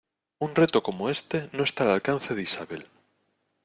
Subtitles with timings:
[0.45, 2.87] ¡Un reto como éste no está al alcance de Isabel!